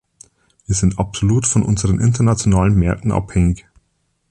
[0.65, 3.67] Wir sind absolut von unseren internationalen Märkten abhängig.